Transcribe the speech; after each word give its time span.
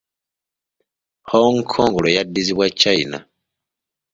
Hong 1.31 1.57
Kong 1.71 1.93
lwe 2.01 2.15
yaddizibwa 2.17 2.65
China. 2.81 3.17